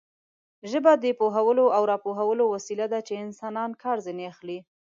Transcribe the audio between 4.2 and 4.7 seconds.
اخلي.